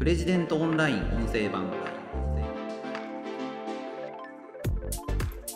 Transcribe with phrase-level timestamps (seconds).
[0.00, 1.70] プレジデントオンライン音声版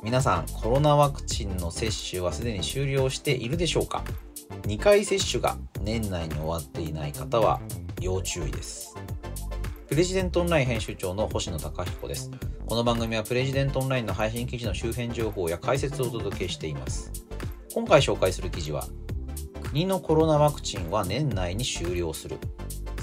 [0.02, 4.04] 皆さんコロナワクチンの接種はすでに終了しているでしょうか
[4.64, 7.62] ？2回接種が年内に終わっていない方は
[8.02, 8.94] 要注意です。
[9.88, 12.30] プレジデントオンライン編集長の星野貴彦です。
[12.66, 17.10] この番組はプレジデントオンラインの配信記事の周辺情報や解説をお届けしています。
[17.72, 18.86] 今回紹介する記事は
[19.62, 22.36] 国のコロナワクチンは年内に終了する。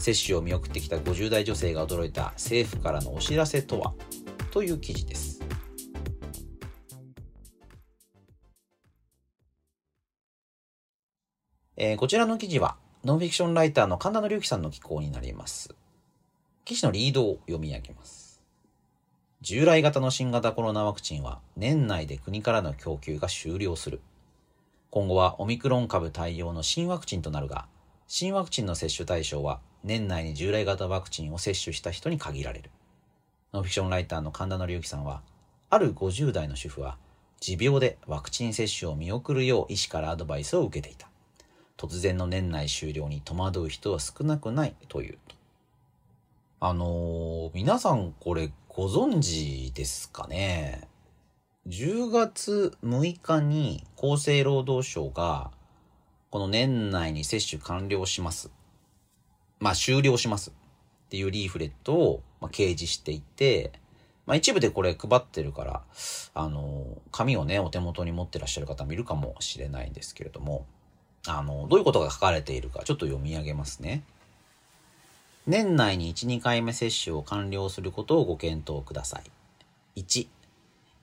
[0.01, 3.93] 接種を見送ってきた50代女性が驚いた政府からのお知らせとは
[4.49, 5.41] という記事です
[11.83, 15.73] えー、こちらの記事は、ノンフィクションライターの神田の隆樹さんの寄稿になります。
[16.63, 18.39] 記事のリードを読み上げます。
[19.41, 23.99] 従来型の新型コロナワクチンは年内で国からの供給が終了する。
[24.91, 27.65] 今後はオミクロン株対応の新ワクチンとなるが、
[28.05, 32.69] 新ワクチンの接種対象は年内に従来型ワクチンを接種した人に限られる。
[33.53, 35.21] ノンフィクションライターの神田隆樹さんは、
[35.69, 36.97] ある50代の主婦は、
[37.39, 41.09] 持病でワクチン接種を見送るよう医師からアドバイスを受けていた。
[41.75, 45.35] 突然の年内終了に戸惑う人は少なくないというと。
[46.59, 50.87] あのー、皆さんこれご存知ですかね
[51.67, 55.49] ?10 月6日に厚生労働省が
[56.29, 58.51] この年内に接種完了します。
[59.61, 60.53] まあ終了しますっ
[61.09, 63.71] ていうリーフレットを、ま掲示していて、
[64.25, 65.83] まあ一部でこれ配ってるから、
[66.33, 70.65] あの、紙をね、お手元に持ってらっしゃる方もいるかもしれないんですけれども、
[71.27, 74.03] あの、どういうことが書かれているかちょっと読み上げますね。
[75.45, 79.21] 年内に1、2回目接種を完了することをご検討くださ
[79.95, 80.01] い。
[80.01, 80.27] 1、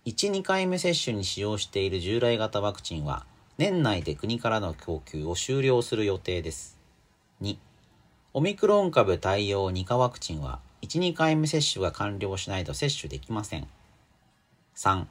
[0.06, 3.27] 1、2回目接種に使用している従来型ワクチンは、
[3.59, 6.79] 年内で国からの供給を終了する予定です。
[7.42, 7.59] 2、
[8.34, 13.67] オミクロン株対応2価ワクチンは、1、2回目接種が完了しないと接種できません。
[14.77, 15.07] 3、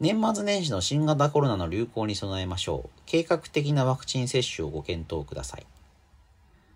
[0.00, 2.90] 年末年始の新型コロナの流行に備えましょう。
[3.06, 5.66] 計画的なワクチン接種をご検討ください。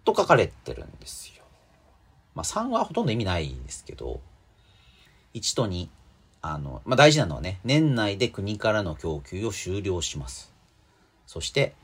[0.04, 1.42] と書かれてるんですよ。
[2.36, 4.20] まあ3はほとんど意味ないんですけど、
[5.34, 5.88] 1と2、
[6.40, 10.52] あの、まあ大事なのはね、年内で国からの供給を終了します。
[11.26, 11.74] そして、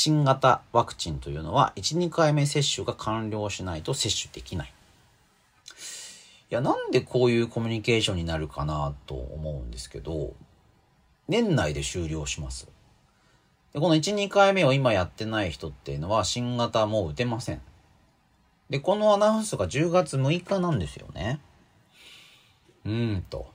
[0.00, 4.72] 新型ワクチンというのは、1、2回目接種が完了しないと接種できない。
[6.50, 10.34] いや、なんでこういうコミュニケーションになるかなと思うんですけど、
[11.26, 12.68] 年内で終了します。
[13.72, 17.60] でこの1、2回目を今やってない人っていうのは新型もう打てません。
[18.70, 21.40] で、このアナウンスが10月6日なんですよね。
[22.84, 23.50] うーんと。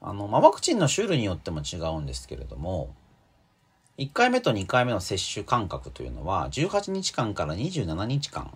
[0.00, 2.92] あの、まあ、ワクチンの種類によっても違うんですけれども、
[3.96, 8.50] 1回目と2回目の接種間隔というのは18日間から27日間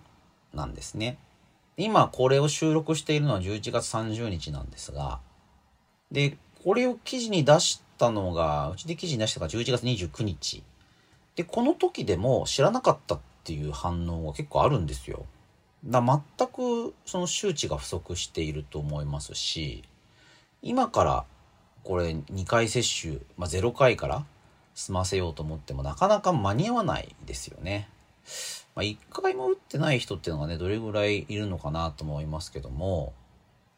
[0.53, 1.17] なんですね。
[1.77, 5.21] 今これを収録しているのは11月30日なんですが、
[6.11, 10.61] で、これを記事に出したのが、うちで記事に出したのが11月29日。
[11.35, 15.25] で、この時でも知らなかったっていう反応が結構あるんですよ。
[15.85, 19.83] だ全くその周知が不足していると思いますし、
[20.61, 21.25] 今から
[21.85, 24.25] これ2回接種、まあ、0回から
[24.79, 27.89] 済ませようと思ってもなかなか間に合わないですよね。
[28.75, 33.13] まあ、1回も打ってない人っていうのがね、どれぐらいいるのかなと思いますけども、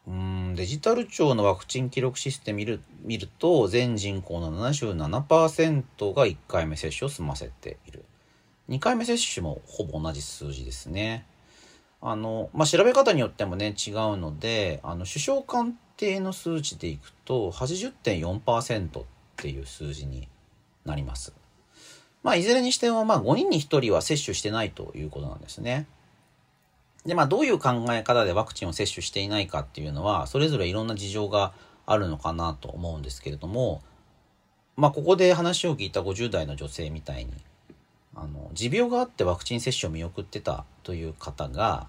[0.07, 8.05] うんデジタル庁のワクチン記録システム見る見ると全人口の77%が1回目接種を済ませている。
[8.69, 11.25] 2回目接種もほぼ同じ数字ですね。
[11.99, 19.03] あの、まあ、調べ方によってもね違うのであの首相官邸の数値でいくと80.4%っ
[19.37, 20.27] ていう数字に
[20.85, 21.33] なります。
[22.23, 25.87] まあいずれにしてもまあ5人に1人は接種してないということなんですね。
[27.05, 31.53] で、まあ、どういう考え方でワクチンを接種していないかっていうのは、それぞれいろんな事情が
[31.85, 33.81] あるのかなと思うんですけれども、
[34.75, 37.33] まあ、ここで話を聞いた50代の女性みたいに、
[38.15, 41.87] あの、持病があってワクチン接種を見送ってたという方が、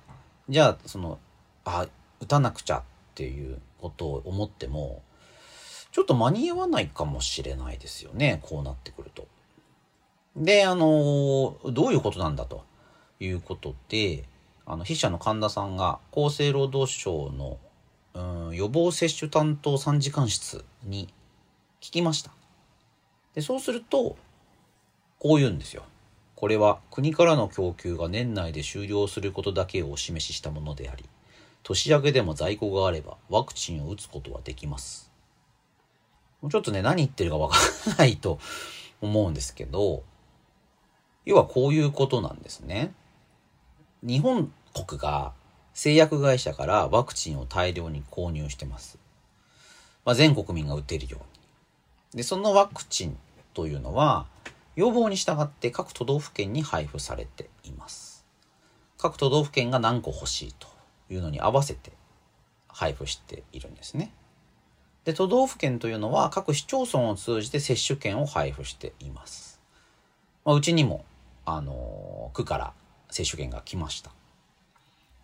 [0.49, 1.19] じゃあ、その、
[1.65, 1.87] あ、
[2.21, 2.83] 打たなくちゃっ
[3.15, 5.03] ていうことを思っても、
[5.93, 9.29] ちょっと間に合わないかもしれないですよね、こうなってくると。
[10.37, 12.65] で、あの、どういうことなんだと
[13.21, 14.25] いうことで、
[14.65, 17.59] あの筆者の神田さんが厚生労働省の、
[18.15, 21.09] うん、予防接種担当参事官室に
[21.81, 22.31] 聞きました。
[23.35, 24.17] で、そうすると、
[25.19, 25.83] こう言うんですよ。
[26.37, 31.05] これは国からの供給が年内で終了することだけをお示ししたものであり、
[31.63, 35.12] 年明けでも在庫があればワクチンを打つことはできます。
[36.43, 37.57] もうちょっとね、何言ってるかわか
[37.87, 38.39] らないと
[39.01, 40.03] 思うんですけど、
[41.25, 42.93] 要はこういうことなんですね。
[44.03, 45.33] 日本国が
[45.73, 48.99] 製薬会社からワクチンを大量に購入してます。
[50.05, 51.21] まあ、全国民が打てるよう
[52.17, 52.19] に。
[52.19, 53.17] で、そのワクチン
[53.55, 54.27] というのは、
[54.75, 58.25] 要望に従って各都道府県に配布されています。
[58.99, 60.67] 各都道府県が何個欲しいと
[61.09, 61.93] いうのに合わせて
[62.69, 64.13] 配布しているんですね。
[65.05, 69.61] で、都道府県というのは各市町村を通じて接種券を配布しています。
[70.45, 71.05] まあ、うちにも、
[71.45, 72.73] あの区から
[73.11, 74.13] 接種券が来ました。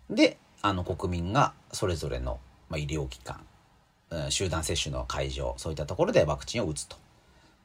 [0.09, 2.39] で、あの、国民がそれぞれの、
[2.69, 3.45] まあ、医療機関、
[4.29, 6.97] 集団接種の会場、そういったところでワクチンを打つと。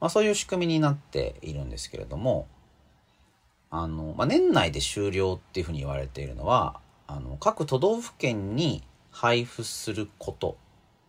[0.01, 2.47] まあ、そういう仕組みになっているんですけれども、
[3.71, 10.57] あの、まあ、年内で終了っていうふうに言われているのは、あの、各都道府県に配布すること、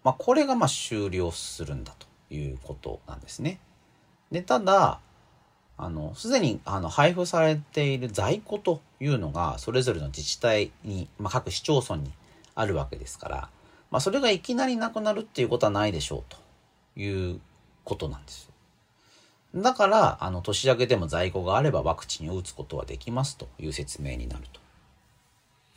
[0.06, 3.60] まあ、これがまあ終了するんだということなんですね。
[4.32, 5.00] で、ただ、
[5.78, 12.12] あの、すでにあの配布されている在庫というのが、それぞれの自治体に、まあ、各市町村に
[12.54, 13.50] あるわけですから、
[13.90, 16.38] まあ、それがいきなりなくなるっていうことはないでしょうと
[17.00, 17.42] いう
[17.84, 18.52] ことなんです。
[19.56, 24.65] だから、あの、年明けでも在庫があればワクチンを打つことはできますという説明になると。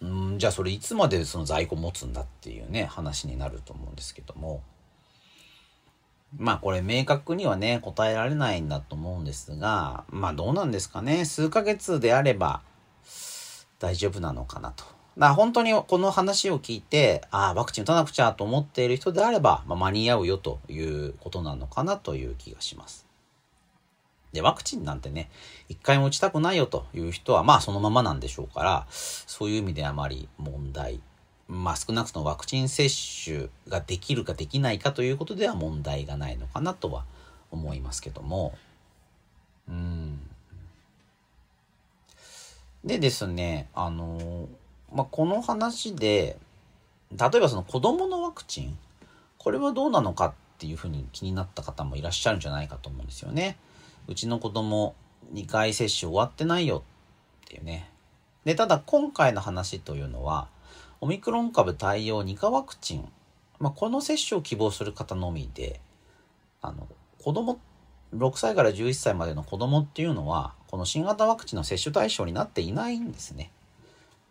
[0.00, 4.62] うん、じゃあそれいつまでその在庫持つんだっていうね、話になると思うんですけども。
[6.36, 11.24] まあこれ明確にはね、答えられないんだと思うんですが、まあどうなんですかね。
[11.24, 12.60] 数ヶ月であれば
[13.78, 14.84] 大丈夫なのかなと。
[14.84, 14.98] だか
[15.30, 23.07] ら本当にこの話を聞いて、ああ、ワクチン打たなくちゃと思っている人であれば、まあ、間に合うよということなのかなという気がします。
[24.32, 25.30] で、ワクチンなんてね、
[25.68, 31.00] 一回も打ちたくないよという人は、まあそのままなんでしょうから、そういう意味であまり問題
[31.48, 32.88] まあ少なくともワクチン接
[33.24, 37.04] 種ができるかできないかということでは問題がないのかなとは
[37.50, 38.56] 思いますけども。
[39.66, 40.20] うん。
[42.84, 44.48] でですね、あの、
[44.92, 46.38] まあ、この話で、
[47.12, 48.78] 例えばその子供のワクチン、
[49.38, 53.56] これはどうなのかっていうふうに気になった方もいらっしゃるんじゃないかと思うんですよね。
[54.08, 54.94] うちの子供
[55.34, 56.82] 2回接種終わってないよ
[57.44, 57.90] っていうね。
[58.44, 60.48] で、ただ今回の話というのは、
[61.02, 63.08] オミクロン株対応2価ワクチン、
[63.60, 65.80] まあ、この接種を希望する方のみで、
[66.62, 66.88] あの、
[67.22, 67.60] 子供、
[68.16, 73.50] 6歳から11歳までの子供っていうのは、この新型ワクチンの接種対象になっていないんですね。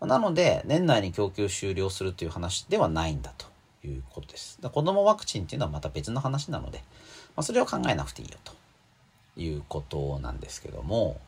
[0.01, 3.45] なので、年内に供給終了するという話ではないんだと
[3.87, 4.59] いうことです。
[4.59, 6.79] 子供ワクチンっていうのはまた別の話なので、
[7.35, 8.56] まあ、それを考えなくていいよと
[9.37, 11.19] いうことなんですけども、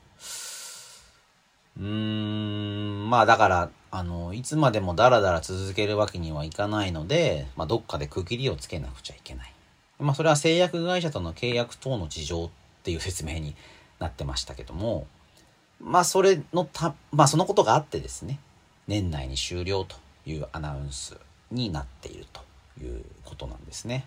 [1.77, 9.53] うーん、まあだから、あの、いつまでもダラダラ続けるわけにはいかないので、まあどっかで区切りをつけなくちゃいけない。
[9.99, 12.49] まあそれは製薬会社との契約等の事情っ
[12.83, 13.55] ていう説明に
[13.99, 15.07] なってましたけども、
[15.79, 18.39] まあそれのた、まあそのことがあってですね、
[18.87, 19.95] 年内に終了と
[20.25, 21.17] いうアナウンス
[21.51, 22.41] になっていると
[22.83, 24.05] いうことなんですね。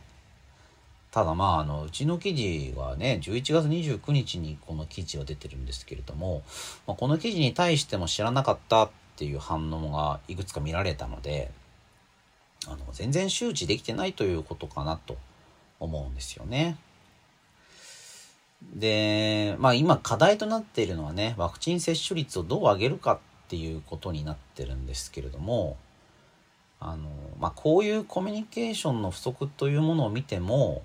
[1.12, 6.42] ただまあ、あの、うちの記事はね、11月29日にこの記事は出てるんですけれども、
[6.86, 11.50] まあ、この記事に対しても知らなかったっていう反応がいくつか見られたので、
[12.66, 15.18] あの、全然周知できてないということかなと
[15.80, 16.78] 思うんですよね。
[18.74, 23.18] で、まあ今課題となっているのはね、ワクチン接種率をどう上げるかっ
[23.48, 25.76] ていうことになってるんですけれども、
[26.80, 30.82] あの、まあこういうコミュニケーションの不足というものを見ても、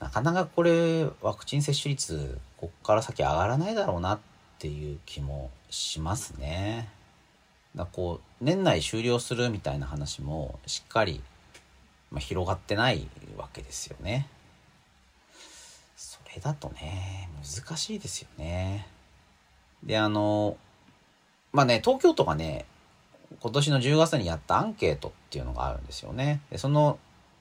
[0.00, 4.18] なかなかこれワクチン接種率こっから先上がらないだろうなっ
[4.58, 6.88] ていう気もしますね。
[7.74, 11.22] だこう年内終了するみたいな話もしっかり、
[12.10, 14.28] まあ、広がってないわけですよね。
[15.96, 18.86] それだとね難しいですよね。
[19.82, 20.56] であの
[21.52, 22.66] まあね東京都がね
[23.40, 26.40] 今年の10月にやったアンケートっていうのがあるんですよね。
[26.50, 26.98] でその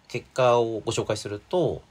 [0.07, 1.81] 結果をご紹介すると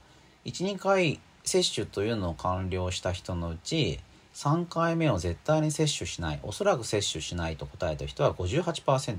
[0.47, 4.01] 12回接種というのを完了した人のうち
[4.35, 9.19] 3回目を絶対に接種しないおそらく接種しないと答えた人は58%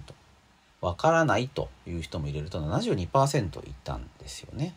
[0.79, 4.75] わからないという人も入れると72%いたんですよね。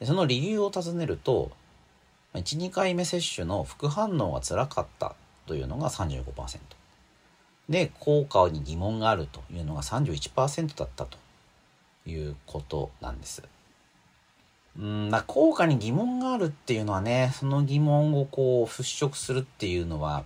[0.00, 1.52] でその理由を尋ねると
[2.34, 5.14] 12回目接種の副反応がつらかった
[5.46, 6.58] というのが35%
[7.68, 11.18] で効果に疑問があるというのが31%だったと
[12.06, 13.42] いうことなんです。
[14.78, 20.24] うんだ効果に疑問があるっていうのはねその疑問をこう払拭するっていうのは、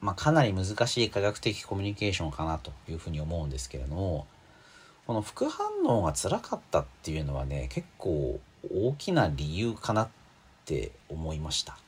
[0.00, 4.26] まあ、かなり難しい科学的コミュニケーションかなというふうに思うんですけれども
[5.06, 8.38] この副反応が辛かったっていうのはね結構
[8.72, 10.08] 大きな理由かなっ
[10.64, 11.78] て思いました。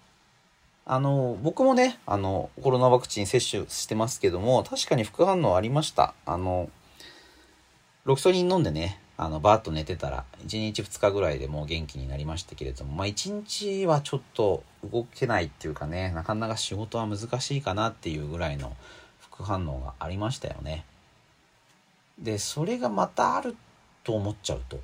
[0.86, 6.14] あの僕もねあのコロナワクチン接種してますけども確かに副反応ありました。
[6.26, 6.70] あの
[8.04, 18.74] ロキソニン飲んでね、あの、バーッと寝てたら、1日2日ぐらいでもう元気になりましたけれども、まあ1日はちょっと動けないっていうかね、なかなか仕事は難しいかなっていうぐらいの
[19.20, 20.86] 副反応がありましたよね。
[22.18, 23.56] で、それがまたある
[24.04, 24.80] と思っちゃうと。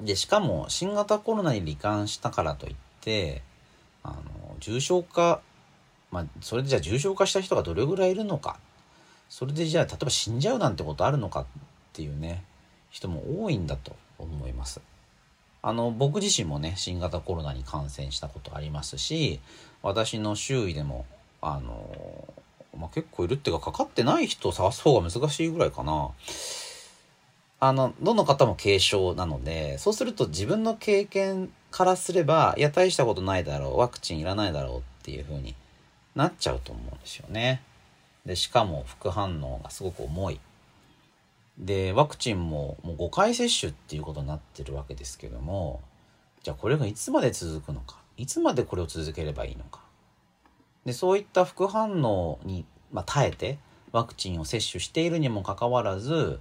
[0.00, 3.42] で、しかも新型コロナに罹患したからといって、
[4.04, 5.40] あの、重症化、
[6.12, 8.60] まあ、それでじゃあ重症化した人がどれぐらいいるのか。
[9.28, 11.46] それでじゃあ、例えば死んじゃうなんてことあるのかっ
[11.92, 12.44] ていうね。
[12.90, 14.80] 人も多いんだと思います。
[15.62, 19.40] あの僕自身もね新型コロナに感染したことありますし
[19.82, 21.04] 私の周囲でも
[21.42, 22.32] あの、
[22.78, 26.10] まあ、結構いるっていうかかかってない人を探す方が難しいぐらいかな。
[27.62, 35.54] あのどの方も軽症なのでそうすると自分の経験からすればいや大したことないだろうワクチンいらないだろうっていう風に
[36.14, 37.62] なっちゃうと思うんですよね。
[38.24, 40.40] でしかも副反応がすごく重い
[41.60, 45.82] で、ワクチンももう5回接種っていうことになってるわけですけども、
[46.42, 49.80] じゃあこれがいつまで続くのか、いつまでこれを続ければいいのか？
[50.86, 53.58] で、そういった副反応に、まあ、耐えて
[53.92, 56.40] ワクチンを接種しているにもかかわらず、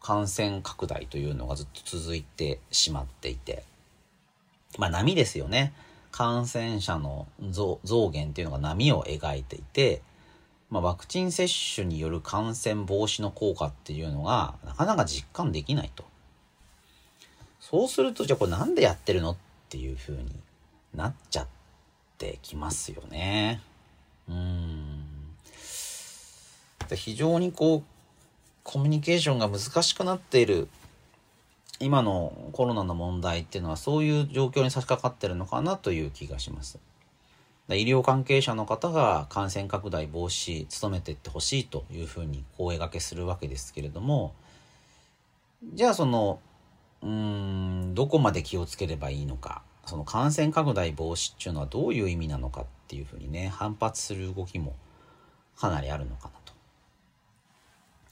[0.00, 3.64] 感染拡大というのがずっと続いてしまっていて、
[4.78, 5.74] まあ波ですよね。
[6.10, 7.78] 感染者の増
[8.10, 10.00] 減っていうのが波を描いていて、
[10.70, 16.04] まあ、ワクチン接種による感染防止の効果っていうのがなかなか実感できないと。
[17.60, 19.36] そうするとじゃあこれなんでやってるのっ
[19.68, 20.30] ていう風に
[20.94, 21.46] なっちゃっ
[22.18, 23.60] てきますよね。
[24.28, 25.04] うん。
[26.94, 27.82] 非常にこう
[28.62, 30.68] コミュニケーションが難しくなっている
[31.78, 36.78] 今のコロナの問題っていうのはそういう状況に差し掛かってるのかなという気がします。
[37.68, 44.34] 医療関係者の方が感染拡大防止努めていってほしいというふうに声がけするわけですけれども
[45.74, 46.38] じゃあその
[47.02, 54.74] うんどこまで気をつければいいのかその感染拡大防止っていうのはどういう意味なのかっていうふうにね反発する動きも
[55.56, 56.52] かなりあるのかなと。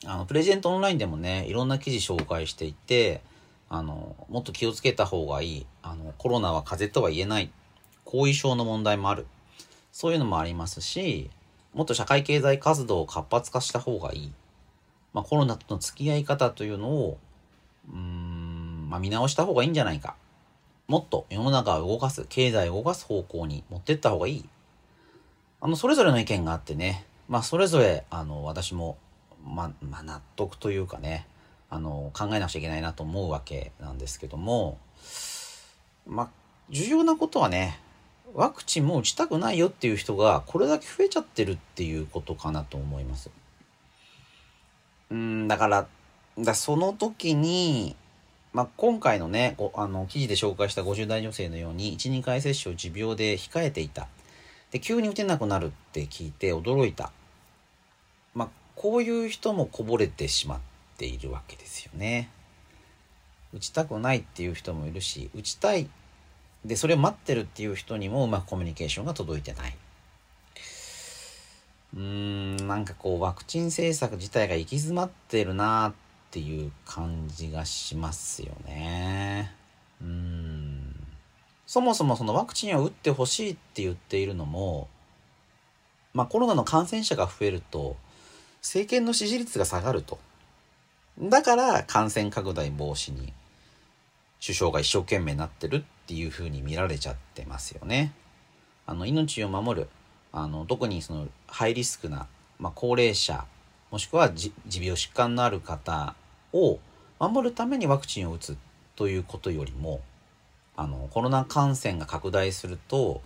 [0.06, 3.22] あのプレゼントオンラインでもねいろんな記事紹介していて
[3.68, 5.66] あのもっと気をつけた方がいい。
[5.82, 7.50] あのコロナは風邪とは言えない。
[8.04, 9.26] 後遺症の問題もある。
[9.94, 11.30] そういうのもありますし、
[11.72, 14.32] もっと社会経済活動を活発化した方がいい。
[15.12, 17.18] まあ、コロナとの付き合い方というのを、
[17.88, 20.16] うーん、まあ、見直した方がいいんじゃないか。
[20.88, 24.48] もっと世の中を動かす、経済を動かす方向に持ってった方がいい。
[25.60, 28.98] あの、それぞれの意見があってね、まあ、それぞれ、あの、私も、
[29.44, 31.28] ま、まあ、納得というかね、
[31.70, 34.76] あの、考えなくちゃいけないなと思うわけなんですけども、
[36.04, 36.30] まあ、
[36.68, 37.78] 重要なことはね、
[38.34, 43.30] ワクチンも打ちたくないよっていう人がこれだけ増えちゃってるっていうことかなと思います。
[45.10, 45.86] うんだから
[46.38, 47.94] だその時に、
[48.52, 54.08] まあ、今回のねあの記事で紹介した50代女性のように12回接種を持病で控えていた
[54.72, 57.12] で急に打てなくなるって聞いて驚いた、
[58.34, 60.60] まあ、こういう人もこぼれてしまっ
[60.98, 62.30] ているわけですよね。
[63.52, 65.88] 打ちたくないっていう人もいるし打ちたい
[66.64, 69.76] で、それを待ってるっていう人にもうまくコミュニケーションが届いてない。
[71.94, 75.94] うーん、なんかこう、ワクチン政策自体が行き詰まってるなっ
[76.30, 79.54] ていう感じがしますよね。
[80.00, 81.06] うん。
[81.66, 84.88] そもそもそのワクチンを打ってほしいって言っているのも、
[86.12, 87.96] まあコロナの感染者が増えると、
[88.60, 90.18] 政権の支持率が下がると。
[91.20, 93.32] だから感染拡大防止に
[94.44, 98.12] 首相が一生懸命なってるっていう風に見られちゃってますよね。
[98.86, 99.88] あの命を守る
[100.32, 102.26] あの特にそのハイリスクな、
[102.58, 103.44] まあ、高齢者
[103.90, 106.14] もしくは持病疾患のある方
[106.52, 106.78] を
[107.18, 108.56] 守るためにワクチンを打つ
[108.96, 110.02] ということよりも
[110.76, 113.22] あのコロナ感染が拡大すると、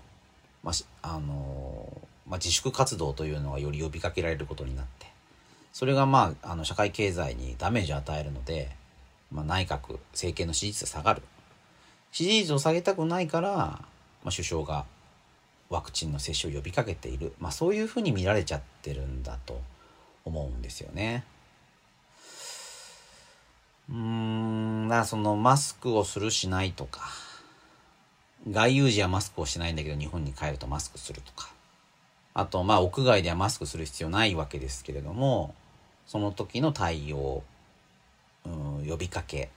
[0.63, 1.91] まああの
[2.29, 5.07] まあ、自粛活動というのがより呼びかけられることになって
[5.73, 8.79] それが、まあ、あの社会経済にダメージを与えるので
[9.33, 11.23] まあ、内閣、政権の支持率が下がる。
[12.11, 13.83] 支持率を下げたくないから、ま
[14.27, 14.85] あ、首相が
[15.69, 17.33] ワクチンの接種を呼びかけている。
[17.39, 19.61] まあ、そういうふうに見られちゃってるんだと
[20.25, 21.25] 思うんですよね。
[23.91, 27.09] うーん、だそのマスクをするしないとか、
[28.51, 31.51] 外遊時はマスクをしないんだけど日本に帰るとマスクするとか、
[32.35, 35.55] あとまあ屋外ではマスクする必要ないわけですけれども、
[36.07, 37.43] その時の対応
[38.47, 39.51] うん、呼びかけ、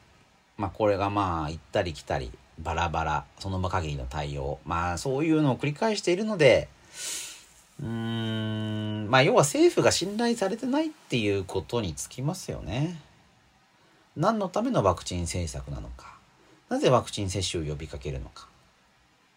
[0.58, 4.60] まあ、これがまあ行ったり来たりバラバラその場限りの対応。
[4.66, 6.70] まあそういうのを繰り返しているので
[7.82, 13.00] うーんまあ要は政府が信頼されてないっていうことにつきますよね。
[14.16, 16.18] 何のためのワクチン政策なのか。
[16.70, 18.52] なぜワクチン接種を呼びかけるのか。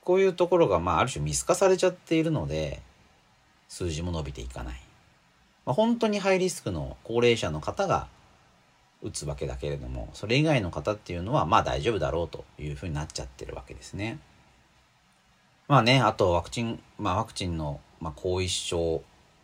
[0.05, 2.81] こういうところが、まあ、ある種見透かされちゃっているので
[3.69, 4.81] 数字も伸びていかない、
[5.65, 8.07] まあ、本当にハイリスクの高齢者の方が
[9.05, 14.19] 打つわけだけれどもそれ以外の方っていうのはまあ大丈夫だろうというふうになっちゃってるわけですね。
[15.69, 19.03] まあねあとワクチン、まあ、ワクチンの、まあ、後遺症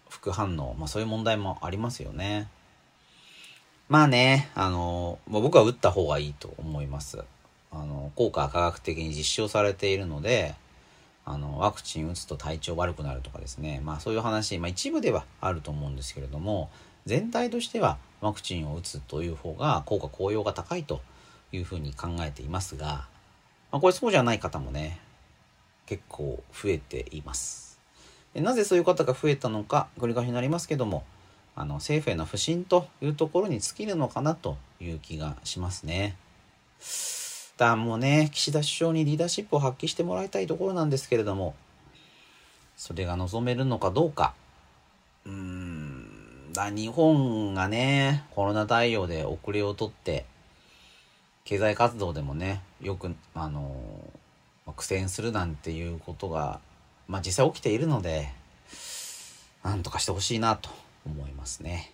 [0.08, 2.48] 副反応、まあ、そういう問題もありますよね。
[3.88, 7.24] まあね、あのま、僕は打った方がいいと思います。
[7.72, 10.54] あの、効果は科学的に実証されているので、
[11.24, 16.70] あの、ワクチン打つと体調悪くなるとかですね、まあそういう話、まあ一部ではあると思うんですけれども、
[17.06, 21.00] 全体としてはワクチンを打つという方が効果効用が高いと
[21.52, 23.06] いうふうに考えていますが、
[23.72, 25.00] まあこれそうじゃない方もね、
[25.86, 27.80] 結構増えています。
[28.34, 31.04] なぜそういう方が増えたのか、繰り返しになりますけども、
[31.56, 36.16] あの政府への不信というところに尽きるのかなという気がしますね。
[37.56, 41.54] だもうね、岸田首相にリーダーシップを発揮してもらいたいところなんですけれども、
[42.76, 44.32] それが望めるのかどうか。
[45.26, 45.89] うーん、
[46.52, 50.24] だ日本がね、コロナ対応で遅れをとって、
[51.44, 53.76] 経済活動でもね、よく、あの、
[54.76, 56.60] 苦戦するなんていうことが、
[57.06, 58.28] まあ実際起きているので、
[59.62, 60.70] なんとかしてほしいなと
[61.06, 61.92] 思いますね。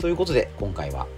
[0.00, 1.08] ということで今回は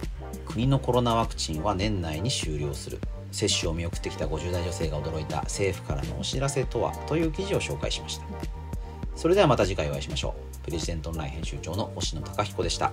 [0.45, 2.99] 国のコロナワクチンは年内に終了する
[3.31, 8.25] 接種を見送ってきた50代女性が驚いた政府からのお知らせとはという記事を紹介しました。
[9.15, 10.63] それではまた次回お会いしましょう。
[10.63, 12.91] プレジデントオンライン編集長の星野貴彦でした。